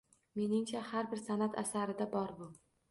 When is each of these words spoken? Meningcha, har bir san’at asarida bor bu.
Meningcha, 0.39 0.81
har 0.93 1.11
bir 1.13 1.23
san’at 1.27 1.61
asarida 1.65 2.11
bor 2.19 2.37
bu. 2.43 2.53